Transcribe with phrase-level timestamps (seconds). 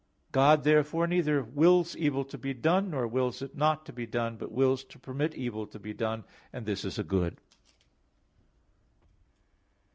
[0.31, 4.35] God therefore neither wills evil to be done, nor wills it not to be done,
[4.35, 7.37] but wills to permit evil to be done; and this is a good.